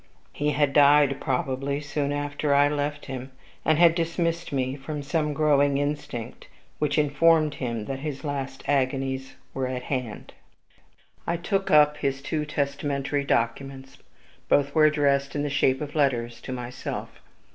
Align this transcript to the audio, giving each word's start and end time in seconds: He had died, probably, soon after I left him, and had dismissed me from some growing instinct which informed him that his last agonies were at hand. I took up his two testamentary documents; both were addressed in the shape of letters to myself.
He 0.33 0.49
had 0.49 0.73
died, 0.73 1.21
probably, 1.21 1.79
soon 1.79 2.11
after 2.11 2.55
I 2.55 2.67
left 2.69 3.05
him, 3.05 3.31
and 3.63 3.77
had 3.77 3.93
dismissed 3.93 4.51
me 4.51 4.75
from 4.75 5.03
some 5.03 5.31
growing 5.31 5.77
instinct 5.77 6.47
which 6.79 6.97
informed 6.97 7.53
him 7.53 7.85
that 7.85 7.99
his 7.99 8.23
last 8.23 8.63
agonies 8.67 9.35
were 9.53 9.67
at 9.67 9.83
hand. 9.93 10.33
I 11.27 11.37
took 11.37 11.69
up 11.69 11.97
his 11.97 12.23
two 12.23 12.45
testamentary 12.47 13.23
documents; 13.23 13.99
both 14.49 14.73
were 14.73 14.85
addressed 14.85 15.35
in 15.35 15.43
the 15.43 15.51
shape 15.51 15.81
of 15.81 15.93
letters 15.93 16.41
to 16.41 16.51
myself. 16.51 17.21